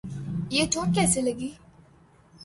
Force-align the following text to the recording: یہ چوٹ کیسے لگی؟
یہ 0.49 0.65
چوٹ 0.71 0.95
کیسے 0.95 1.21
لگی؟ 1.21 1.49